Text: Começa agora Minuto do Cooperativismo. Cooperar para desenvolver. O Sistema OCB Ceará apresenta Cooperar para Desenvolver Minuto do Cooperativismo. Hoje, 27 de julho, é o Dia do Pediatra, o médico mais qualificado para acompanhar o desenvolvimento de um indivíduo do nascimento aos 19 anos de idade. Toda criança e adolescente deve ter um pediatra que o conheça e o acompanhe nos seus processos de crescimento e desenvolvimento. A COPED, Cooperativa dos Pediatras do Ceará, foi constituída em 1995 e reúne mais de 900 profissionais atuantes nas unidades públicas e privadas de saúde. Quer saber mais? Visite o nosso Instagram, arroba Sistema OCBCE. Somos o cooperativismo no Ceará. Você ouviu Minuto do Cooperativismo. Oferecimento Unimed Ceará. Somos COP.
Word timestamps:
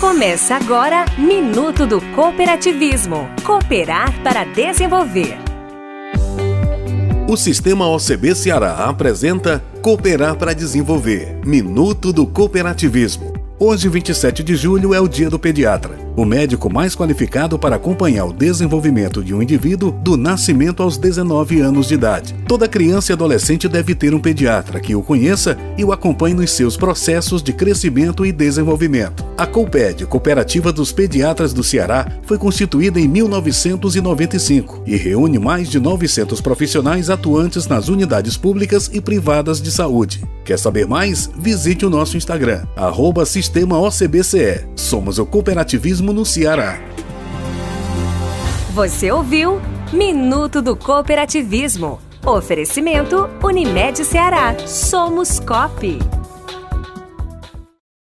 Começa 0.00 0.56
agora 0.56 1.04
Minuto 1.18 1.86
do 1.86 2.00
Cooperativismo. 2.14 3.28
Cooperar 3.44 4.18
para 4.22 4.44
desenvolver. 4.44 5.36
O 7.28 7.36
Sistema 7.36 7.86
OCB 7.86 8.34
Ceará 8.34 8.86
apresenta 8.86 9.62
Cooperar 9.82 10.36
para 10.36 10.54
Desenvolver 10.54 11.38
Minuto 11.44 12.14
do 12.14 12.26
Cooperativismo. 12.26 13.29
Hoje, 13.62 13.90
27 13.90 14.42
de 14.42 14.56
julho, 14.56 14.94
é 14.94 15.00
o 15.02 15.06
Dia 15.06 15.28
do 15.28 15.38
Pediatra, 15.38 15.98
o 16.16 16.24
médico 16.24 16.72
mais 16.72 16.96
qualificado 16.96 17.58
para 17.58 17.76
acompanhar 17.76 18.24
o 18.24 18.32
desenvolvimento 18.32 19.22
de 19.22 19.34
um 19.34 19.42
indivíduo 19.42 19.92
do 19.92 20.16
nascimento 20.16 20.82
aos 20.82 20.96
19 20.96 21.60
anos 21.60 21.86
de 21.86 21.92
idade. 21.92 22.34
Toda 22.48 22.66
criança 22.66 23.12
e 23.12 23.14
adolescente 23.14 23.68
deve 23.68 23.94
ter 23.94 24.14
um 24.14 24.18
pediatra 24.18 24.80
que 24.80 24.94
o 24.94 25.02
conheça 25.02 25.58
e 25.76 25.84
o 25.84 25.92
acompanhe 25.92 26.34
nos 26.34 26.52
seus 26.52 26.74
processos 26.74 27.42
de 27.42 27.52
crescimento 27.52 28.24
e 28.24 28.32
desenvolvimento. 28.32 29.26
A 29.36 29.46
COPED, 29.46 30.06
Cooperativa 30.06 30.72
dos 30.72 30.90
Pediatras 30.90 31.52
do 31.52 31.62
Ceará, 31.62 32.10
foi 32.22 32.38
constituída 32.38 32.98
em 32.98 33.06
1995 33.06 34.84
e 34.86 34.96
reúne 34.96 35.38
mais 35.38 35.68
de 35.68 35.78
900 35.78 36.40
profissionais 36.40 37.10
atuantes 37.10 37.66
nas 37.66 37.88
unidades 37.88 38.38
públicas 38.38 38.88
e 38.90 39.02
privadas 39.02 39.60
de 39.60 39.70
saúde. 39.70 40.22
Quer 40.50 40.58
saber 40.58 40.84
mais? 40.84 41.30
Visite 41.36 41.86
o 41.86 41.90
nosso 41.90 42.16
Instagram, 42.16 42.66
arroba 42.74 43.24
Sistema 43.24 43.78
OCBCE. 43.78 44.66
Somos 44.74 45.16
o 45.20 45.24
cooperativismo 45.24 46.12
no 46.12 46.26
Ceará. 46.26 46.76
Você 48.74 49.12
ouviu 49.12 49.60
Minuto 49.92 50.60
do 50.60 50.74
Cooperativismo. 50.74 52.00
Oferecimento 52.26 53.30
Unimed 53.40 54.04
Ceará. 54.04 54.56
Somos 54.66 55.38
COP. 55.38 56.19